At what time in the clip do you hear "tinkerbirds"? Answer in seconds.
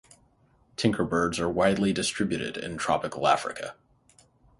0.77-1.37